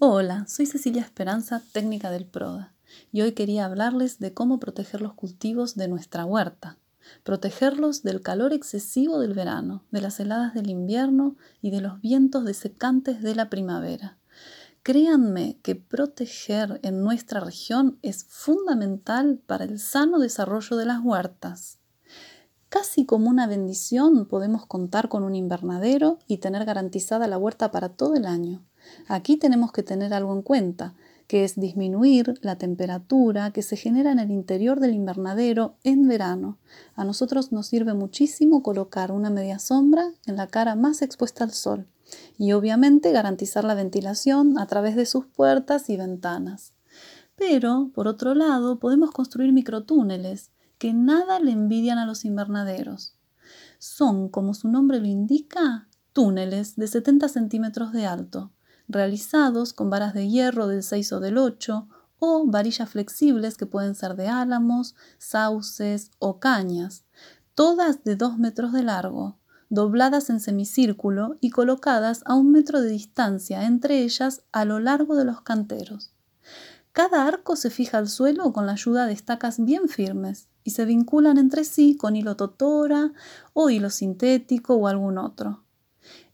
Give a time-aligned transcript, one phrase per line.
[0.00, 2.72] Hola, soy Cecilia Esperanza, técnica del PRODA,
[3.10, 6.78] y hoy quería hablarles de cómo proteger los cultivos de nuestra huerta.
[7.24, 12.44] Protegerlos del calor excesivo del verano, de las heladas del invierno y de los vientos
[12.44, 14.18] desecantes de la primavera.
[14.84, 21.80] Créanme que proteger en nuestra región es fundamental para el sano desarrollo de las huertas.
[22.68, 27.88] Casi como una bendición podemos contar con un invernadero y tener garantizada la huerta para
[27.88, 28.62] todo el año.
[29.06, 30.94] Aquí tenemos que tener algo en cuenta,
[31.28, 36.58] que es disminuir la temperatura que se genera en el interior del invernadero en verano.
[36.94, 41.52] A nosotros nos sirve muchísimo colocar una media sombra en la cara más expuesta al
[41.52, 41.86] sol
[42.38, 46.72] y obviamente garantizar la ventilación a través de sus puertas y ventanas.
[47.36, 53.14] Pero, por otro lado, podemos construir microtúneles que nada le envidian a los invernaderos.
[53.78, 58.50] Son, como su nombre lo indica, túneles de 70 centímetros de alto,
[58.88, 61.88] realizados con varas de hierro del 6 o del 8
[62.18, 67.04] o varillas flexibles que pueden ser de álamos, sauces o cañas,
[67.54, 69.36] todas de 2 metros de largo,
[69.68, 75.14] dobladas en semicírculo y colocadas a un metro de distancia entre ellas a lo largo
[75.16, 76.12] de los canteros.
[76.92, 80.84] Cada arco se fija al suelo con la ayuda de estacas bien firmes y se
[80.84, 83.12] vinculan entre sí con hilo totora
[83.52, 85.62] o hilo sintético o algún otro.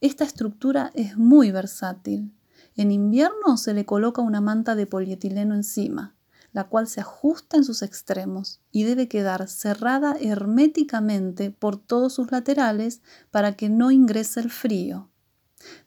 [0.00, 2.32] Esta estructura es muy versátil
[2.76, 6.14] en invierno se le coloca una manta de polietileno encima,
[6.52, 12.30] la cual se ajusta en sus extremos y debe quedar cerrada herméticamente por todos sus
[12.30, 15.10] laterales para que no ingrese el frío.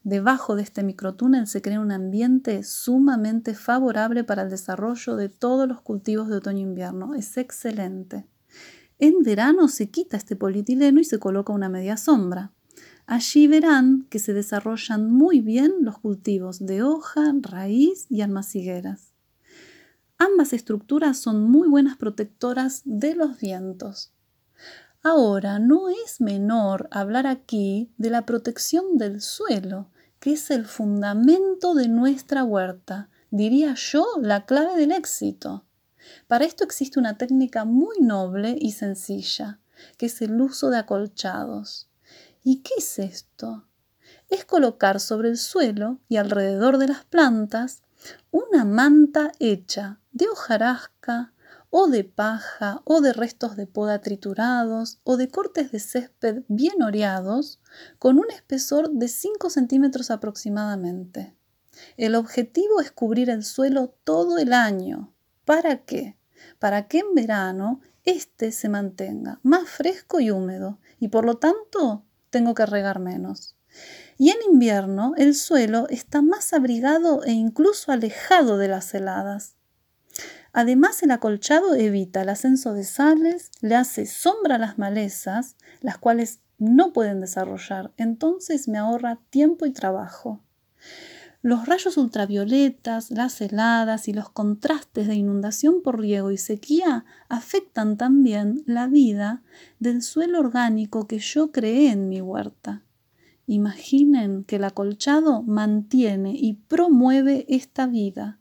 [0.02, 5.68] Debajo de este microtúnel se crea un ambiente sumamente favorable para el desarrollo de todos
[5.68, 7.14] los cultivos de otoño-invierno.
[7.14, 8.26] Es excelente.
[8.98, 12.52] En verano se quita este polietileno y se coloca una media sombra.
[13.10, 19.14] Allí verán que se desarrollan muy bien los cultivos de hoja, raíz y almacigueras.
[20.18, 24.12] Ambas estructuras son muy buenas protectoras de los vientos.
[25.02, 29.88] Ahora, no es menor hablar aquí de la protección del suelo,
[30.20, 35.64] que es el fundamento de nuestra huerta, diría yo la clave del éxito.
[36.26, 39.60] Para esto existe una técnica muy noble y sencilla,
[39.96, 41.87] que es el uso de acolchados.
[42.42, 43.66] ¿Y qué es esto?
[44.28, 47.82] Es colocar sobre el suelo y alrededor de las plantas
[48.30, 51.32] una manta hecha de hojarasca
[51.70, 56.82] o de paja o de restos de poda triturados o de cortes de césped bien
[56.82, 57.60] oreados
[57.98, 61.34] con un espesor de 5 centímetros aproximadamente.
[61.96, 65.12] El objetivo es cubrir el suelo todo el año.
[65.44, 66.16] ¿Para qué?
[66.58, 72.04] Para que en verano éste se mantenga más fresco y húmedo y por lo tanto
[72.30, 73.56] tengo que regar menos.
[74.16, 79.54] Y en invierno el suelo está más abrigado e incluso alejado de las heladas.
[80.52, 85.98] Además, el acolchado evita el ascenso de sales, le hace sombra a las malezas, las
[85.98, 90.42] cuales no pueden desarrollar, entonces me ahorra tiempo y trabajo.
[91.40, 97.96] Los rayos ultravioletas, las heladas y los contrastes de inundación por riego y sequía afectan
[97.96, 99.42] también la vida
[99.78, 102.82] del suelo orgánico que yo creé en mi huerta.
[103.46, 108.40] Imaginen que el acolchado mantiene y promueve esta vida.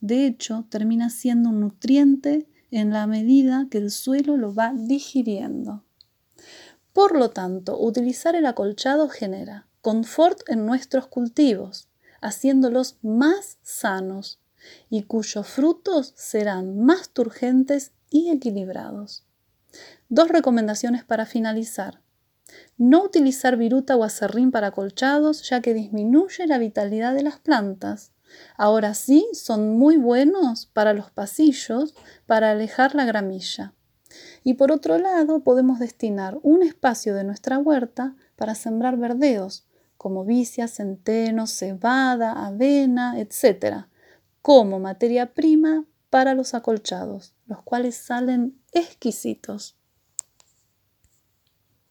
[0.00, 5.84] De hecho, termina siendo un nutriente en la medida que el suelo lo va digiriendo.
[6.94, 11.87] Por lo tanto, utilizar el acolchado genera confort en nuestros cultivos,
[12.20, 14.40] haciéndolos más sanos
[14.90, 19.24] y cuyos frutos serán más turgentes y equilibrados.
[20.08, 22.00] Dos recomendaciones para finalizar.
[22.76, 28.12] No utilizar viruta o acerrín para colchados ya que disminuye la vitalidad de las plantas.
[28.56, 31.94] Ahora sí, son muy buenos para los pasillos
[32.26, 33.74] para alejar la gramilla.
[34.44, 39.66] Y por otro lado, podemos destinar un espacio de nuestra huerta para sembrar verdeos,
[39.98, 43.88] como vicia, centeno, cebada, avena, etc.,
[44.40, 49.77] como materia prima para los acolchados, los cuales salen exquisitos.